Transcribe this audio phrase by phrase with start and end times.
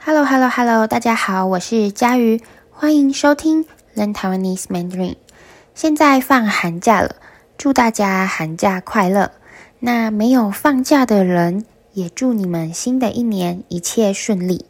[0.00, 5.16] Hello，Hello，Hello，大家好，我是佳瑜，欢迎收听 Learn Taiwanese Mandarin。
[5.74, 7.16] 现在放寒假了，
[7.58, 9.32] 祝大家寒假快乐。
[9.80, 14.64] 那没有放假的人，也祝你们新的一年一切顺利。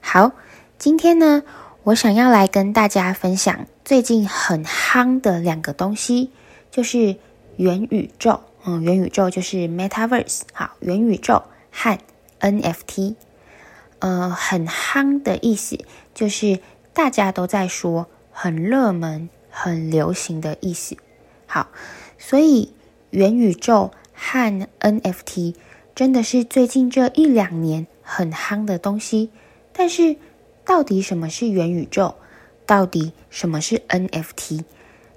[0.00, 0.32] 好，
[0.78, 1.42] 今天呢，
[1.84, 6.30] 我想要来跟大家分享最近很夯的两个东西，
[6.70, 7.16] 就是
[7.56, 8.40] 元宇宙。
[8.64, 10.40] 嗯，元宇宙就是 Metaverse。
[10.52, 11.98] 好，元宇宙和
[12.40, 13.14] NFT。
[14.02, 15.78] 呃，很夯的意思
[16.12, 16.58] 就是
[16.92, 20.96] 大家都在说，很热门、很流行的意思。
[21.46, 21.68] 好，
[22.18, 22.72] 所以
[23.10, 25.54] 元宇宙和 NFT
[25.94, 29.30] 真的是最近这一两年很夯的东西。
[29.72, 30.16] 但是，
[30.64, 32.16] 到底什么是元宇宙？
[32.66, 34.64] 到底什么是 NFT？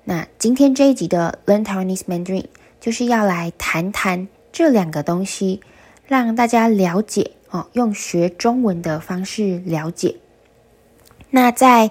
[0.04, 2.46] 那今天这一集的 Learn Taiwanese Mandarin
[2.80, 5.62] 就是要来谈谈这两个东西，
[6.06, 7.32] 让大家了解。
[7.56, 10.18] 哦，用学中文的方式了解。
[11.30, 11.90] 那在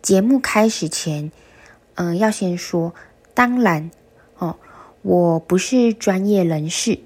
[0.00, 1.32] 节目开始前，
[1.96, 2.94] 嗯、要先说，
[3.34, 3.90] 当然，
[4.38, 4.56] 哦，
[5.02, 7.00] 我不是专业人士。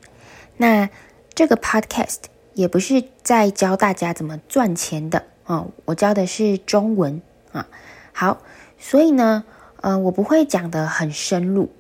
[0.59, 0.91] 那
[1.35, 2.19] 这个 podcast
[2.53, 7.67] 也不是在教大家怎么赚钱的哦，我教的是中文啊。
[8.13, 8.43] 好，
[8.79, 9.45] 所以呢，
[9.81, 11.71] 呃，我不会讲的很深入，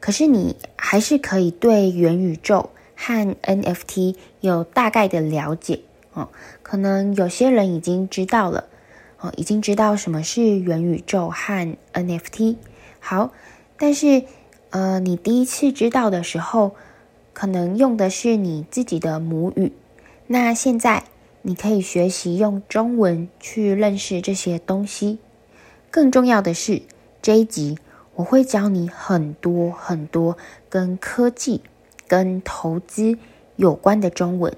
[0.00, 2.70] 可是你还是可以对元宇宙。
[3.02, 5.80] 和 NFT 有大概的了解
[6.12, 6.28] 哦，
[6.62, 8.66] 可能有些人已经知道了
[9.20, 12.56] 哦，已经知道什么是元宇宙和 NFT。
[13.00, 13.32] 好，
[13.78, 14.24] 但是
[14.68, 16.74] 呃，你第一次知道的时候，
[17.32, 19.72] 可能用的是你自己的母语。
[20.26, 21.04] 那现在
[21.40, 25.18] 你可以学习用中文去认识这些东西。
[25.90, 26.82] 更重要的是，
[27.22, 27.78] 这一集
[28.16, 30.36] 我会教你很多很多
[30.68, 31.62] 跟科技。
[32.10, 33.16] 跟投资
[33.54, 34.52] 有关的中文，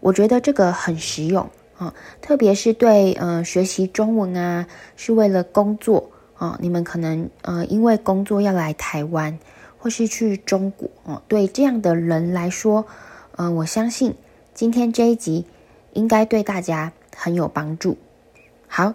[0.00, 1.48] 我觉得这个很实用
[1.78, 9.38] 啊，特别是对呃学习中文啊，是为了工作啊，你们可能呃因为工作要来台湾
[9.78, 12.84] 或是去中国哦，对这样的人来说，
[13.38, 14.14] 嗯、我相信
[14.52, 15.46] 今天这一集
[15.94, 17.96] 应该对大家很有帮助。
[18.68, 18.92] 好，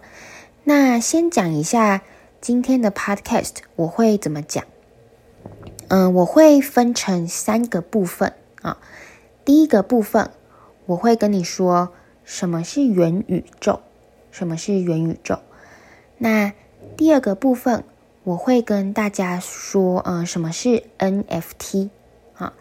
[0.63, 2.03] 那先讲一下
[2.41, 4.63] 今天的 podcast 我会怎么讲。
[5.89, 8.77] 嗯，我会分成三个部分啊。
[9.45, 10.31] 第一个部分，
[10.85, 11.93] 我会跟你说
[12.25, 13.79] 什么是元宇宙，
[14.29, 15.39] 什么是元宇宙。
[16.17, 16.51] 那
[16.97, 17.85] 第二个部分，
[18.25, 21.89] 我会跟大家说，嗯，什么是 NFT
[22.35, 22.51] 啊。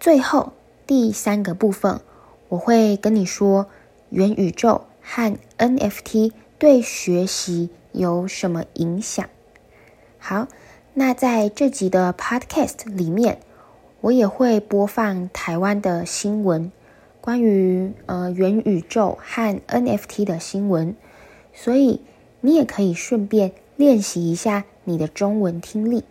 [0.00, 0.54] 最后
[0.86, 2.00] 第三个部分，
[2.48, 3.66] 我会跟你说
[4.08, 9.28] 元宇宙和 NFT 对学习有什么影响。
[10.18, 10.48] 好。
[10.96, 13.40] 那在这集的 Podcast 里面，
[14.00, 16.70] 我也会播放台湾的新闻，
[17.20, 20.94] 关于呃元宇宙和 NFT 的新闻，
[21.52, 22.00] 所以
[22.40, 26.04] 你也可以顺便练习一下你的中文听力。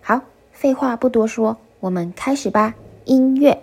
[0.00, 2.74] 好，废话不多说，我们开始吧。
[3.04, 3.60] 音乐。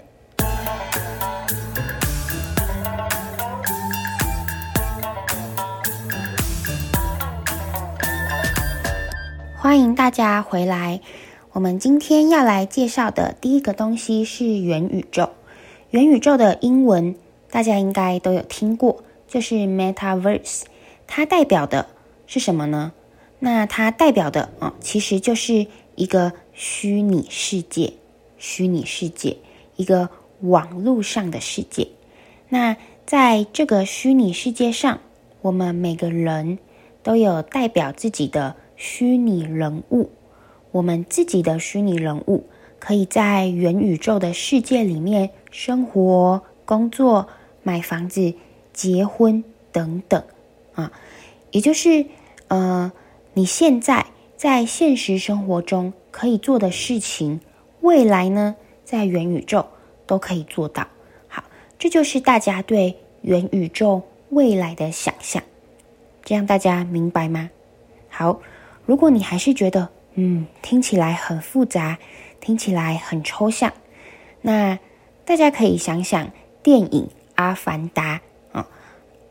[9.69, 11.00] 欢迎大家回来。
[11.52, 15.30] 我们今天要来介绍的第一个东西是元宇宙。
[15.91, 17.13] 元宇宙的英文
[17.52, 20.63] 大家应该都有听过，就是 Metaverse。
[21.06, 21.85] 它代表的
[22.25, 22.94] 是什么呢？
[23.38, 27.94] 那它代表的啊，其实就是一个虚拟世界，
[28.40, 29.38] 虚拟世界，
[29.75, 30.09] 一个
[30.41, 31.90] 网络上的世界。
[32.50, 32.75] 那
[33.06, 35.00] 在这个虚拟世界上，
[35.44, 36.57] 我们每个人
[37.03, 38.56] 都有代表自己的。
[38.80, 40.10] 虚拟人物，
[40.72, 42.46] 我们自己的虚拟人物
[42.80, 47.28] 可以在元宇宙的世界里面生活、工作、
[47.62, 48.34] 买房子、
[48.72, 50.24] 结婚等等
[50.76, 50.94] 啊，
[51.52, 52.06] 也就是
[52.48, 52.90] 呃，
[53.34, 54.06] 你现在
[54.38, 57.42] 在现实生活中可以做的事情，
[57.82, 59.68] 未来呢，在元宇宙
[60.08, 60.88] 都可以做到。
[61.28, 61.44] 好，
[61.78, 65.44] 这就是大家对元宇宙未来的想象，
[66.24, 67.50] 这样大家明白吗？
[68.08, 68.40] 好。
[68.89, 72.00] 如果你还是觉得，嗯，听起来很复杂，
[72.41, 73.71] 听起来很抽象，
[74.41, 74.80] 那
[75.24, 76.31] 大家可以想想
[76.63, 77.03] 电影
[77.36, 78.19] 《阿凡达》
[78.57, 78.63] 啊，《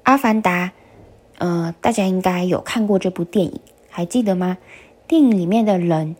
[0.04, 0.66] 阿凡达》
[1.38, 3.60] 呃，大家应该有看过这部电影，
[3.90, 4.58] 还记得吗？
[5.08, 6.14] 电影里面的人，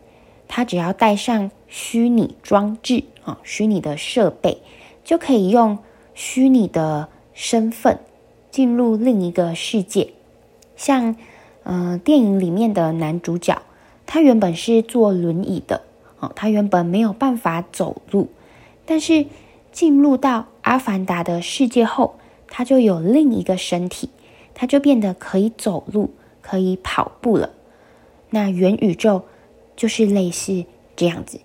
[0.49, 4.61] 他只要带上虚拟装置啊，虚拟的设备，
[5.05, 5.79] 就可以用
[6.13, 7.99] 虚拟的身份
[8.51, 10.09] 进入另一个世界，
[10.75, 11.15] 像。
[11.63, 13.61] 嗯、呃，电影里面的男主角，
[14.05, 15.81] 他原本是坐轮椅的，
[16.19, 18.29] 哦，他原本没有办法走路，
[18.85, 19.25] 但是
[19.71, 22.15] 进入到阿凡达的世界后，
[22.47, 24.09] 他就有另一个身体，
[24.53, 26.11] 他就变得可以走路、
[26.41, 27.51] 可以跑步了。
[28.31, 29.23] 那元宇宙
[29.75, 30.65] 就是类似
[30.95, 31.39] 这样子，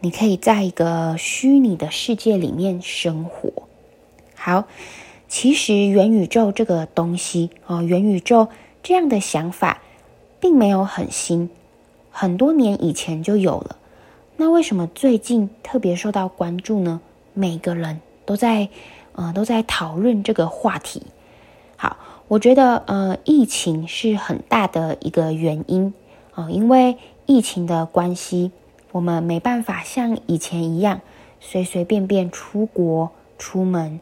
[0.00, 3.52] 你可以在一个虚拟的世界里面生活。
[4.34, 4.64] 好，
[5.28, 8.48] 其实元宇宙这个东西哦，元宇宙
[8.86, 9.82] 这样的想法
[10.38, 11.50] 并没有很新，
[12.12, 13.78] 很多年以前就有了。
[14.36, 17.00] 那为什么最近特别受到关注呢？
[17.34, 18.68] 每个人都在，
[19.16, 21.02] 呃，都在讨论这个话题。
[21.76, 21.96] 好，
[22.28, 25.92] 我觉得，呃，疫情是很大的一个原因
[26.30, 26.96] 啊，呃，因为
[27.26, 28.52] 疫情的关系，
[28.92, 31.00] 我们没办法像以前一样
[31.40, 33.98] 随随便便出国出门，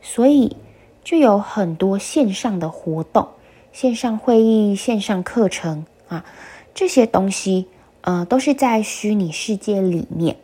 [0.00, 0.56] 所以
[1.04, 3.28] 就有很多线上的活动、
[3.72, 6.24] 线上会议、线上课程啊，
[6.74, 7.66] 这些东西。
[8.04, 10.36] 呃，都是在虚拟世界里面，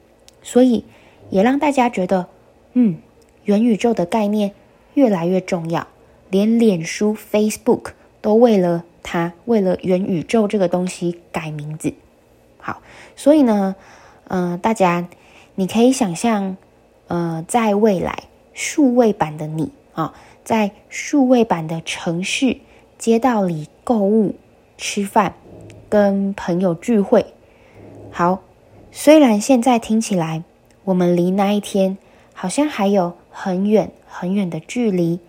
[0.45, 0.85] 所以
[1.29, 2.29] 也让大家觉得，
[2.75, 2.99] 嗯，
[3.43, 4.53] 元宇宙的概念
[4.95, 5.89] 越来越重要，
[6.31, 7.87] 连脸书 Facebook
[8.21, 11.93] 都为了它，为了元宇宙这个东西改名字。
[12.59, 12.81] 好，
[13.17, 13.75] 所以呢，
[14.29, 15.09] 呃，大家
[15.57, 16.57] 你可以想象，
[17.09, 18.23] 呃，在未来
[18.55, 20.15] 数位版的你啊，
[20.45, 22.59] 在数位版的城市
[22.99, 24.35] 街道里购物、
[24.77, 25.35] 吃饭、
[25.89, 27.25] 跟朋友聚会。
[28.11, 28.43] 好，
[28.91, 30.43] 虽然现在听起来
[30.85, 31.97] 我们离那一天
[32.35, 35.21] 好像还有很远很远的距离，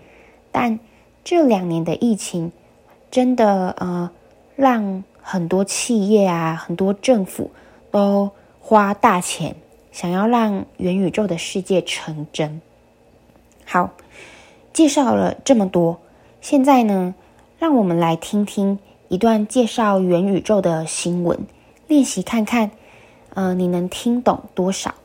[0.52, 0.80] 但
[1.24, 2.52] 这两年的疫情
[3.12, 4.10] 真的呃，
[4.56, 7.52] 让很多企业啊，很多政府
[7.92, 9.56] 都花大钱
[9.92, 12.60] 想要让元宇宙的世界成真。
[13.66, 13.92] 好，
[14.74, 16.00] 介绍了这么多，
[16.42, 17.14] 现在呢，
[17.60, 18.80] 让我们来听听
[19.10, 21.38] 一段介绍元宇宙的新闻。
[21.88, 22.72] 练习看看，
[23.34, 24.96] 呃，你能听懂多少？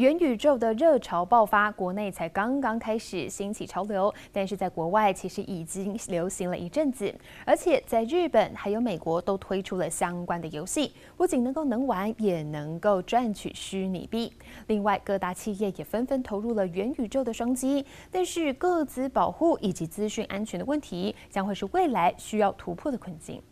[0.00, 7.14] 元宇宙的热潮爆发，国内才刚刚开始兴起潮流，但是在国外其实已经流行了一阵子，
[7.44, 14.32] 而且在日本还有美国都推出了相关的游戏，不仅能够能玩，也能够赚取虚拟币。
[14.68, 23.42] 另外，各大企业也纷纷投入了元宇宙的商机，但是个资保护以及资讯安全的问题，将会是未来需要突破的困境。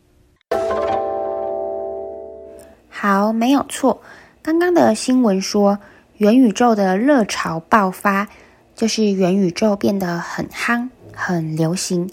[2.89, 4.01] 好，没有错，
[4.41, 5.79] 刚刚的新闻说。
[6.19, 8.29] 元宇宙的热潮爆发，
[8.75, 12.11] 就是元宇宙变得很夯、很流行。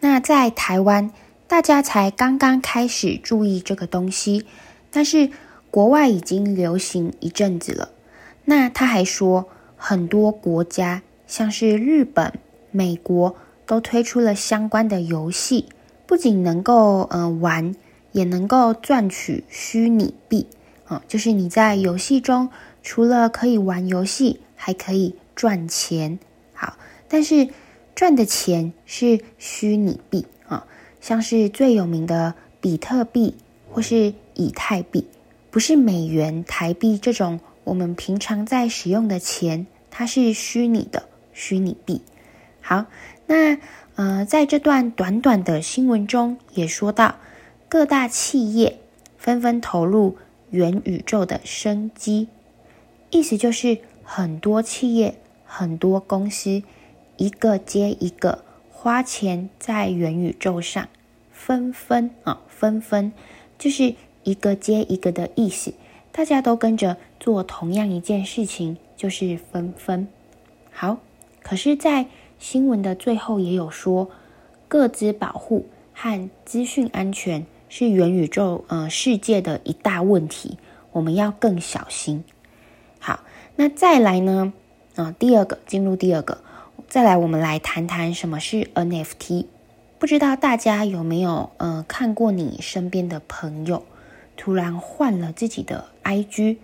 [0.00, 1.10] 那在台湾，
[1.48, 4.44] 大家才刚刚开始注意这个东西，
[4.90, 5.30] 但是
[5.70, 7.88] 国外已经流行一阵子了。
[8.44, 9.48] 那他还说，
[9.78, 12.34] 很多国家，像是日本、
[12.70, 15.64] 美国，都推出了相关的游戏，
[16.04, 17.74] 不仅能够呃玩，
[18.12, 20.46] 也能够赚取虚拟币
[20.84, 22.50] 啊，就是你在游戏中。
[22.86, 26.20] 除了可以玩游戏，还可以赚钱。
[26.54, 26.78] 好，
[27.08, 27.48] 但是
[27.96, 30.64] 赚的钱是虚拟币啊，
[31.00, 33.34] 像是最有名的比特币
[33.68, 35.08] 或是以太币，
[35.50, 42.00] 不是美元、台币这种我们平常在使用的钱，它是虚拟的虚拟币。
[42.60, 42.86] 好，
[43.26, 43.58] 那
[43.96, 47.16] 呃，在这段短短的新闻中也说到，
[47.68, 48.78] 各大企业
[49.18, 50.16] 纷纷投入
[50.50, 52.28] 元宇宙的生机。
[53.10, 56.62] 意思就是，很多企业、很多公司，
[57.16, 60.88] 一个接一个花钱在元宇宙上，
[61.30, 63.12] 纷纷啊，纷纷，
[63.58, 63.94] 就是
[64.24, 65.72] 一个接一个的意思。
[66.10, 70.08] 大家都跟着做同样一件事情，就是纷纷。
[70.72, 70.98] 好，
[71.42, 72.06] 可是，在
[72.38, 74.10] 新闻的最后也有说，
[74.66, 80.58] 个资保护和资讯安全是元宇宙呃世界的一大问题，
[80.92, 82.24] 我们要更小心。
[83.58, 84.52] 那再来呢？
[84.96, 86.42] 啊，第二个进入第二个，
[86.88, 89.46] 再来我们来谈谈什么是 NFT。
[89.98, 93.86] 不知道大家有没有呃看过你身边的朋友
[94.36, 96.58] 突然换了自己的 IG，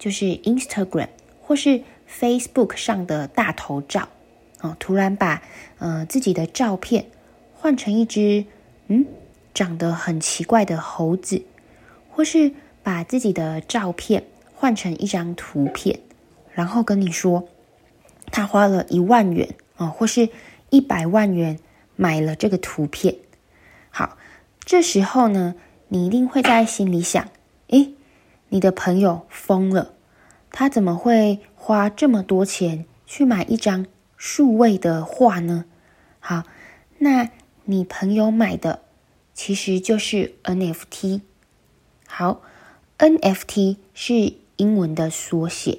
[0.00, 4.08] 就是 Instagram 或是 Facebook 上的大头照
[4.58, 5.42] 啊，突然把
[5.78, 7.06] 呃自己的照片
[7.54, 8.44] 换成一只
[8.88, 9.06] 嗯
[9.54, 11.44] 长得很奇怪的猴子，
[12.10, 14.24] 或是把自己的照片。
[14.54, 15.98] 换成一张图片，
[16.52, 17.48] 然后跟你说，
[18.30, 20.28] 他花了一万元啊，或是
[20.70, 21.58] 一百万元
[21.96, 23.16] 买了这个图片。
[23.90, 24.16] 好，
[24.64, 25.54] 这时候呢，
[25.88, 27.28] 你一定会在心里想：
[27.68, 27.94] 诶，
[28.48, 29.94] 你的朋友疯了，
[30.50, 35.64] 他怎么会花这么多钱去买一张数位的画呢？
[36.20, 36.44] 好，
[36.98, 37.30] 那
[37.64, 38.82] 你朋友买的
[39.34, 41.22] 其实就是 NFT。
[42.06, 42.42] 好
[42.98, 44.34] ，NFT 是。
[44.58, 45.78] 英文的缩写。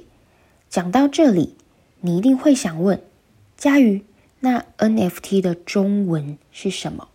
[0.73, 1.55] 讲到这里，
[2.01, 2.99] 你一定会想问：
[3.55, 4.03] 佳瑜，
[4.39, 7.09] 那 NFT 的中文是什么？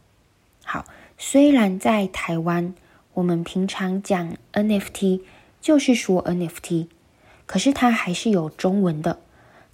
[0.65, 0.85] 好，
[1.19, 2.73] 虽然在台湾，
[3.15, 5.23] 我们平常讲 NFT
[5.61, 6.87] 就是说 NFT，
[7.47, 9.19] 可是它还是有中文的，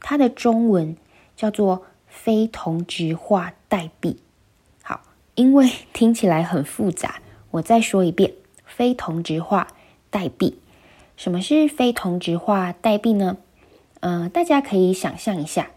[0.00, 0.97] 它的中文
[1.37, 4.17] 叫做非同质化代币。
[4.83, 5.03] 好，
[5.35, 8.33] 因为听起来很复杂，我再说一遍：
[8.64, 9.69] 非同质化
[10.09, 10.59] 代币。
[11.19, 13.37] 什么是非同质化代币呢？
[14.04, 15.70] 呃，大家可以想象一下，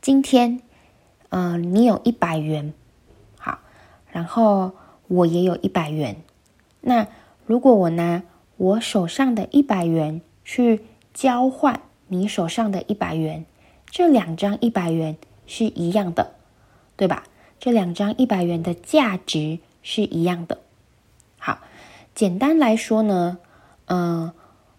[0.00, 0.60] 今天，
[1.28, 2.74] 呃，你有一百元，
[3.38, 3.60] 好，
[4.10, 4.72] 然后
[5.06, 6.16] 我也有一百元。
[6.80, 7.06] 那
[7.46, 8.24] 如果我拿
[8.56, 10.82] 我手上的一百元去
[11.14, 13.46] 交换你手上的一百元，
[13.88, 16.32] 这两张一百元是一样的，
[16.96, 17.22] 对吧？
[17.60, 20.58] 这两张一百元的价值是一样的。
[21.38, 21.60] 好，
[22.16, 23.38] 简单来说呢，
[23.84, 24.19] 嗯、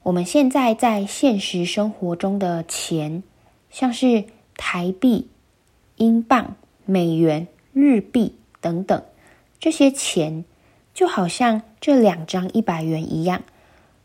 [0.03, 3.21] 我们现在在现实生活中的钱，
[3.69, 4.23] 像是
[4.57, 5.27] 台币、
[5.97, 6.55] 英镑、
[6.85, 9.03] 美元、日币等等，
[9.59, 10.43] 这些钱
[10.91, 13.43] 就好像这两张一百元一样，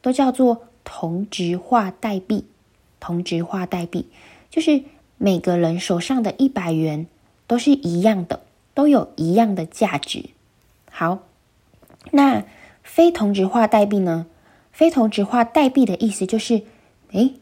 [0.03, 2.45] 都叫做同质化代币。
[3.01, 4.07] 同质化代币
[4.51, 4.83] 就是
[5.17, 7.07] 每个人手上的一百元
[7.47, 8.43] 都是一样的，
[8.75, 10.27] 都有一样的价值。
[10.91, 11.21] 好，
[12.11, 12.45] 那
[12.83, 14.27] 非同质化代币呢？
[14.77, 16.61] 非同质化代币的意思就是，
[17.13, 17.33] 诶，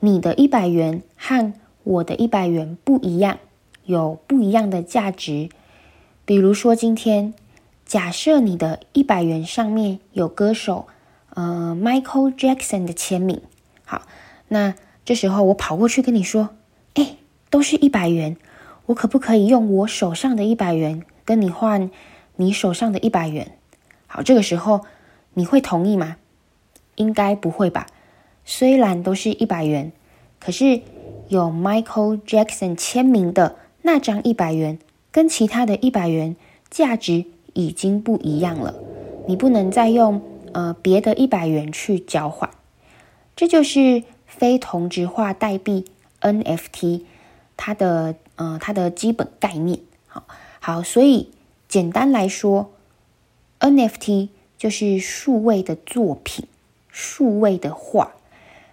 [0.00, 3.38] 你的一百元和我的一百元不一样，
[3.86, 5.48] 有不一样的价值。
[6.26, 7.32] 比如说，今天
[7.86, 10.86] 假设你的一百元上面有歌手，
[11.30, 13.40] 呃，Michael Jackson 的签名，
[13.86, 14.02] 好，
[14.48, 16.50] 那这时候我跑过去跟你说，
[16.96, 17.16] 诶，
[17.48, 18.36] 都是一百元，
[18.84, 21.90] 我可不可以用我手上的一百元跟你换
[22.36, 23.56] 你手上的一百元？
[24.06, 24.82] 好，这个时候
[25.32, 26.18] 你会同意吗？
[26.96, 27.86] 应该不会吧？
[28.44, 29.92] 虽然都是一百元，
[30.40, 30.82] 可是
[31.28, 34.78] 有 Michael Jackson 签名的那张一百元，
[35.10, 36.36] 跟其他的一百元
[36.70, 38.74] 价值已经不一样了。
[39.26, 40.20] 你不能再用
[40.52, 42.50] 呃别的一百元去交换。
[43.36, 45.84] 这就是非同质化代币
[46.20, 47.02] NFT
[47.56, 49.78] 它的呃它的基本概念。
[50.06, 50.24] 好，
[50.60, 51.30] 好，所以
[51.68, 52.72] 简单来说
[53.60, 56.46] ，NFT 就是数位的作品。
[56.92, 58.12] 数位的画，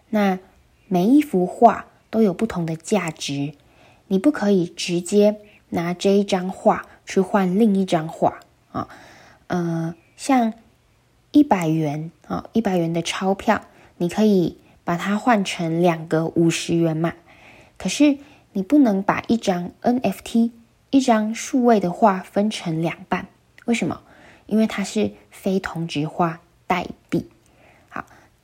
[0.09, 0.37] 那
[0.87, 3.53] 每一幅画都有不同的价值，
[4.07, 5.37] 你不可以直接
[5.69, 8.39] 拿这一张画去换另一张画
[8.71, 8.87] 啊。
[9.47, 10.53] 呃，像
[11.31, 13.61] 一百元啊，一百元的钞票，
[13.97, 17.13] 你可以把它换成两个五十元嘛。
[17.77, 18.17] 可是
[18.51, 20.51] 你不能把一张 NFT，
[20.89, 23.27] 一张数位的画分成两半，
[23.65, 24.01] 为什么？
[24.47, 27.29] 因为它是非同质化代币。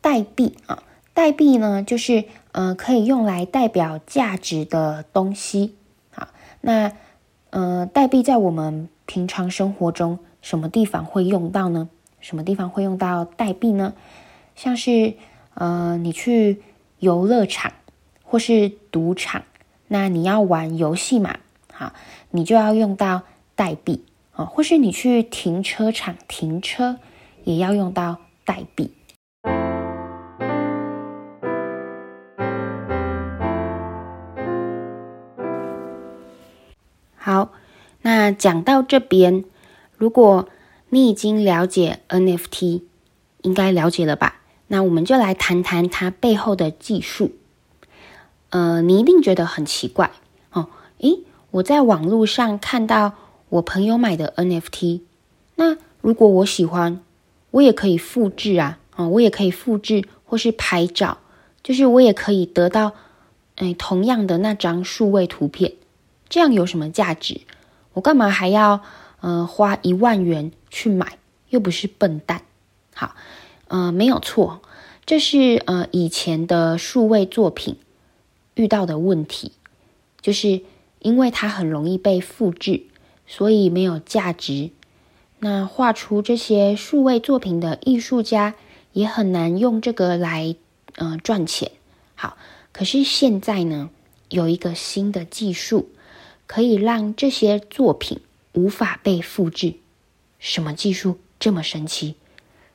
[0.06, 0.84] 代币啊，
[1.16, 5.74] 代币呢，就是呃，可以用来代表价值的东西。
[6.12, 6.28] 好，
[6.62, 6.92] 那
[7.50, 11.90] 呃，代币在我们平常生活中什么地方会用到呢？
[12.20, 13.96] 什么地方会用到代币呢？
[14.56, 15.16] 像是
[15.56, 16.62] 呃，你去
[17.00, 17.74] 游乐场
[18.22, 19.42] 或是赌场，
[19.88, 21.40] 那你要玩游戏嘛，
[21.74, 21.94] 好，
[22.30, 23.24] 你就要用到
[23.56, 27.00] 代币啊，或是你去停车场停车，
[27.44, 28.92] 也要用到代币。
[37.26, 37.54] 好，
[38.04, 39.46] 那讲到这边，
[39.98, 40.48] 如果
[40.90, 42.84] 你已经了解 NFT，
[43.42, 44.42] 应该了解了吧？
[44.68, 47.32] 那我们就来谈谈它背后的技术。
[48.52, 50.12] 呃，你一定觉得很奇怪
[50.52, 50.68] 哦。
[51.00, 53.14] 诶，我在网络上看到
[53.50, 55.02] 我朋友买的 NFT，
[55.56, 57.02] 那如果我喜欢，
[57.50, 61.18] 我也可以复制啊，哦，我也可以复制或是拍照，
[61.64, 62.92] 就是我也可以得到，
[63.56, 65.74] 哎，同样的那张数位图片。
[66.28, 67.42] 这样有什么价值？
[67.94, 68.82] 我干嘛还要
[69.22, 71.18] 呃花一万元去买？
[71.50, 72.42] 又不是笨蛋。
[72.94, 73.16] 好，
[73.68, 74.62] 呃，没有错，
[75.06, 77.78] 这是呃以前的数位作品
[78.56, 79.54] 遇到的问题，
[80.20, 80.62] 就是
[81.00, 82.84] 因为它很容易被复制，
[83.28, 84.72] 所以没有价值。
[85.40, 88.56] 那画出这些数位作品的艺术家
[88.92, 90.56] 也很难用这个来
[90.96, 91.72] 呃赚钱。
[92.16, 92.36] 好，
[92.74, 93.90] 可是现在呢，
[94.30, 95.90] 有一个新的技术。
[96.48, 98.22] 可以让这些作品
[98.54, 99.76] 无法被复制，
[100.40, 102.16] 什么技术这么神奇？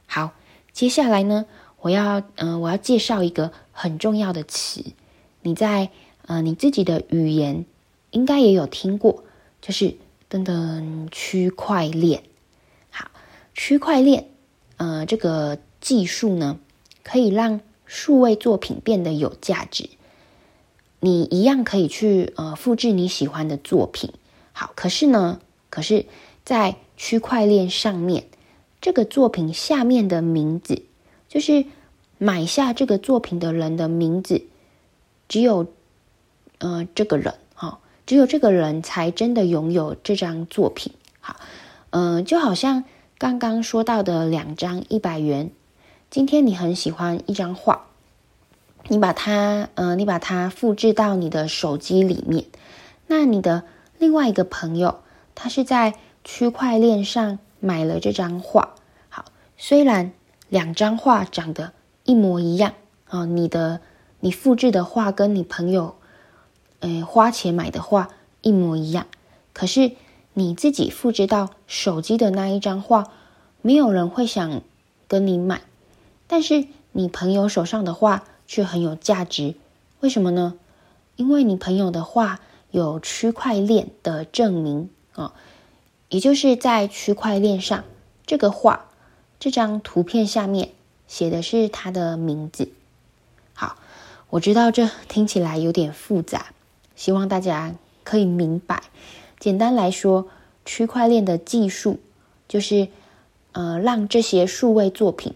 [0.07, 0.33] 好，
[0.73, 1.47] 接下来呢，
[1.81, 4.85] 我要呃，我要介绍一个很重要的词，
[5.43, 5.91] 你在
[6.27, 7.65] 呃你自己的语言
[8.11, 9.25] 应该也有听过，
[9.63, 9.97] 就是
[10.29, 12.25] 等等区块链。
[12.91, 13.11] 好，
[13.55, 14.29] 区块链
[14.77, 16.59] 呃这个技术呢，
[17.03, 19.89] 可以让数位作品变得有价值。
[21.03, 24.13] 你一样可以去呃复制你喜欢的作品，
[24.53, 25.41] 好，可是呢，
[25.71, 26.05] 可是，
[26.45, 28.27] 在区块链上面，
[28.83, 30.83] 这个作品下面的名字，
[31.27, 31.65] 就是
[32.19, 34.45] 买下这个作品的人的名字，
[35.27, 35.69] 只有
[36.59, 40.93] 呃这个人哈、哦，只有这个人才真的拥有这张作品。
[41.21, 41.37] 好，
[41.89, 42.85] 嗯、呃，就好像
[43.17, 45.51] 刚刚说到的两张一百元，
[46.11, 47.87] 今天你很喜欢一张画。
[48.91, 52.47] 你把它，呃，你把它复制到你的手机里面。
[53.07, 53.63] 那你的
[53.99, 54.99] 另外一个朋友，
[55.37, 55.95] 他是在
[56.25, 58.75] 区块链上买了这张画。
[59.09, 60.11] 好，虽然
[60.49, 62.75] 两张画长得一模一样，
[63.09, 63.81] 啊，你的
[64.19, 65.95] 你复制的画跟你朋友，
[66.81, 68.09] 呃，花钱买的画
[68.41, 69.07] 一模一样，
[69.53, 69.93] 可是
[70.35, 73.13] 你自己复制到手机的那一张画，
[73.63, 74.63] 没有人会想
[75.07, 75.61] 跟你买，
[76.27, 78.25] 但是你朋友手上的画。
[78.51, 79.55] 却很有价值，
[80.01, 80.55] 为什么呢？
[81.15, 82.41] 因为你朋友的画
[82.73, 85.33] 有区块链的证明啊、哦，
[86.09, 87.85] 也就是在区块链上，
[88.27, 88.87] 这个画
[89.39, 90.71] 这张图片下面
[91.07, 92.73] 写的是他的名字。
[93.55, 93.77] 好，
[94.31, 96.47] 我知道这听起来有点复杂，
[96.97, 98.83] 希望大家可以明白。
[99.39, 100.27] 简单来说，
[100.65, 102.01] 区块链的技术
[102.49, 102.89] 就是
[103.53, 105.35] 呃，让这些数位作品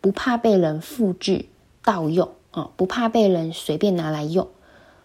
[0.00, 1.44] 不怕被人复制
[1.82, 2.32] 盗用。
[2.58, 4.48] 哦，不怕被人随便拿来用，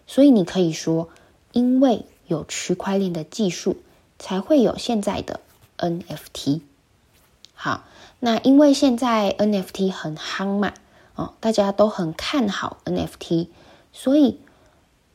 [0.07, 1.09] 所以你可以说，
[1.51, 3.77] 因为有区块链的技术，
[4.17, 5.39] 才会有现在的
[5.77, 6.61] NFT。
[7.53, 7.83] 好，
[8.19, 10.73] 那因为现在 NFT 很夯嘛，
[11.13, 13.49] 哦，大家都很看好 NFT，
[13.91, 14.39] 所以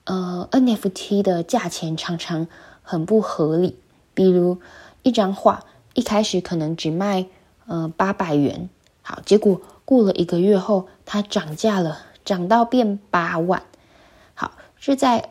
[0.05, 2.47] 呃，NFT 的价钱常常
[2.83, 3.77] 很不合理。
[4.15, 4.61] 比如
[5.03, 5.65] 一张画
[5.95, 7.27] 一开始可能只卖
[7.67, 8.71] 呃八百元，
[9.03, 12.03] 好，结果过了一个月后，它涨价了。
[12.29, 13.63] 涨到变八万，
[14.35, 15.31] 好，是在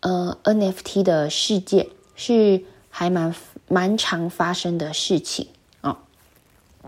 [0.00, 3.34] 呃 NFT 的世界是还蛮
[3.68, 5.48] 蛮常发生的事情
[5.82, 5.98] 哦。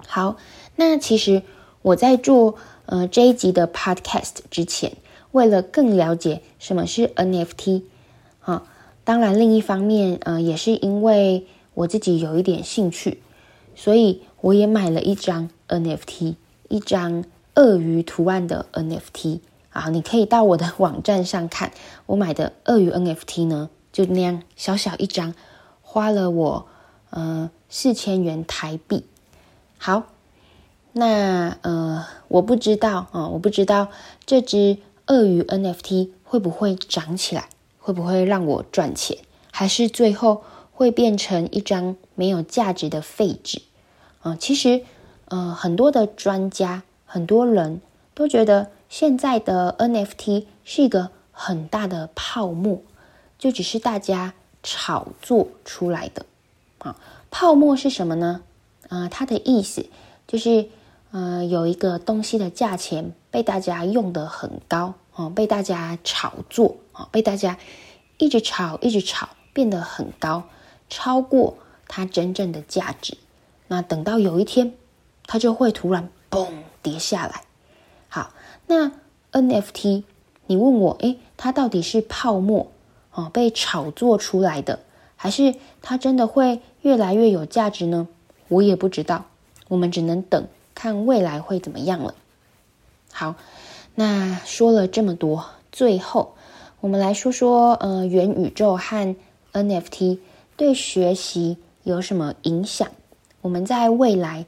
[0.09, 0.39] 好，
[0.77, 1.43] 那其实
[1.83, 2.55] 我在做
[2.87, 4.97] 呃这一集的 Podcast 之前，
[5.33, 7.83] 为了更了解什么是 NFT
[8.41, 8.63] 啊、
[9.05, 13.23] 当然另一方面呃也是因为我自己有一点兴趣，
[13.75, 16.37] 所以我也买了一张 NFT，
[16.71, 17.27] 一张。
[17.55, 21.73] 鳄鱼图案的 NFT 啊，你可以到我的网站上看，
[22.07, 25.35] 我买的鳄鱼 NFT 呢，就那样小小一张，
[25.83, 26.67] 花了我
[27.11, 29.05] 呃四千元台币。
[29.77, 30.05] 好，
[30.93, 33.89] 那呃我不知道啊、我不知道
[34.25, 39.19] 这只鳄鱼 NFT 会不会涨起来，会不会让我赚钱，
[39.51, 43.61] 还是最后会变成一张没有价值的废纸
[44.23, 44.37] 啊？
[44.41, 44.83] 其实
[45.27, 46.83] 呃很多的专家。
[47.13, 47.83] 很多人
[48.15, 52.81] 都觉得现在的 NFT 是一个很大的泡沫，
[53.39, 56.25] 就只是大家炒作出来的
[56.79, 56.97] 啊。
[57.31, 58.41] 泡沫是什么呢？
[58.89, 59.85] 啊，它的意思
[60.27, 60.71] 就是，
[61.11, 67.59] 呃，有一个东西的价钱被大家用得很高啊，被大家炒作啊，被大家
[68.17, 70.45] 一直炒，一直炒，变得很高，
[70.89, 73.19] 超过它真正的价值。
[73.69, 74.73] 那等到有一天，
[75.27, 76.49] 它就会突然嘣。
[76.83, 77.45] 跌下来，
[78.09, 78.33] 好，
[78.67, 78.91] 那
[79.31, 80.03] NFT，
[80.47, 82.73] 你问我，诶，它到底是泡沫
[83.13, 84.81] 哦，被炒作出来的，
[85.17, 88.09] 还是它真的会越来越有价值呢？
[88.49, 89.27] 我也不知道，
[89.69, 92.15] 我们只能等看未来会怎么样了。
[93.13, 93.37] 好，
[93.95, 96.35] 那说了这么多，最后
[96.81, 99.17] 我们来说说，呃，元宇宙和
[99.53, 100.19] NFT
[100.57, 102.91] 对学习有什么影响？
[103.41, 104.47] 我们在未来。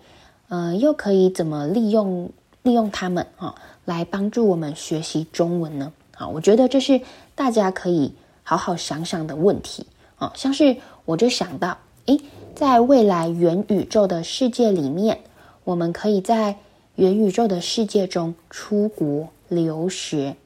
[0.55, 2.31] 呃，又可以怎么利用
[2.63, 5.93] 利用它们啊、来帮助我们学习中文呢？
[6.17, 7.01] 啊、我觉得这是
[7.35, 8.13] 大家可以
[8.45, 9.85] 好好想想的问题
[10.17, 12.21] 啊、像是我就想到，诶，
[12.55, 15.19] 在未来元宇宙的世界里面，
[15.65, 16.57] 我们可以在
[16.95, 20.37] 元宇宙的世界中出国留学，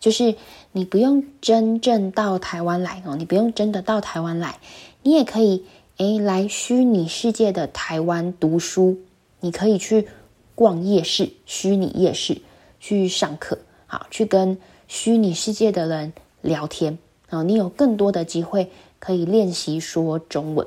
[0.00, 0.34] 就是
[0.72, 4.58] 你不用真正到台湾来哦，你不用真的到台湾来，
[5.02, 5.66] 你也可以
[5.98, 8.96] 诶来虚拟世界的台湾读书。
[9.42, 10.08] 你可以去
[10.54, 12.40] 逛夜市，虚拟夜市
[12.78, 16.96] 去上课，好，去跟虚拟世界的人聊天，
[17.28, 20.66] 啊，你有更多的机会可以练习说中文。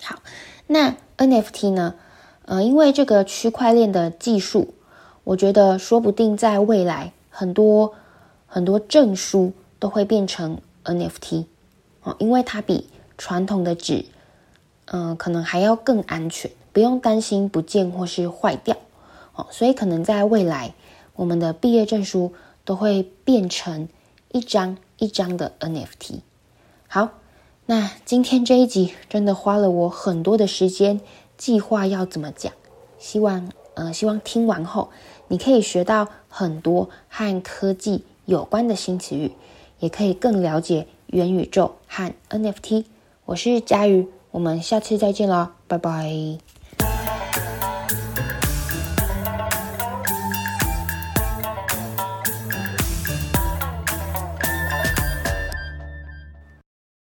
[0.00, 0.22] 好，
[0.68, 1.96] 那 NFT 呢？
[2.44, 4.74] 呃，因为这个区块链的技术，
[5.24, 7.94] 我觉得说不定在未来很多
[8.46, 11.46] 很多证书都会变成 NFT，
[12.02, 12.86] 哦，因为它比
[13.18, 14.04] 传统的纸，
[14.84, 16.50] 嗯、可能还要更安全。
[16.74, 18.76] 不用担心不见或是坏掉，
[19.34, 20.74] 哦，所以可能在未来，
[21.14, 22.34] 我们的毕业证书
[22.64, 23.88] 都会变成
[24.32, 26.20] 一张一张的 NFT。
[26.88, 27.10] 好，
[27.66, 31.00] 那今天这一集真的花了我很多的时间
[31.38, 32.52] 计划要怎么讲，
[32.98, 34.90] 希望呃希望听完后
[35.28, 39.32] 你可以学到很多和科技有关的新词语，
[39.78, 42.84] 也可以更了解元宇宙和 NFT。
[43.26, 46.53] 我是佳瑜，我们下次再见了，拜拜。